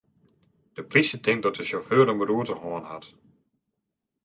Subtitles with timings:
[0.73, 3.05] De plysje tinkt dat de sjauffeur in beroerte hân hat.